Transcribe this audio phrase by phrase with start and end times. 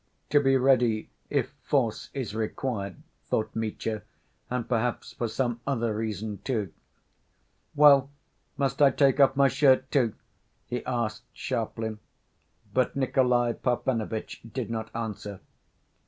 [0.31, 4.01] "To be ready if force is required," thought Mitya,
[4.49, 6.73] "and perhaps for some other reason, too."
[7.75, 8.09] "Well,
[8.57, 10.15] must I take off my shirt, too?"
[10.65, 11.99] he asked sharply,
[12.73, 15.39] but Nikolay Parfenovitch did not answer.